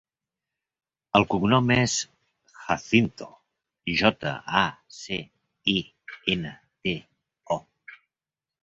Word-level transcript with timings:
El 1.19 1.25
cognom 1.33 1.69
és 1.75 1.97
Jacinto: 2.55 3.29
jota, 4.01 4.35
a, 4.65 4.65
ce, 5.03 5.21
i, 5.77 5.81
ena, 6.37 6.57
te, 6.87 6.97
o. 7.61 7.65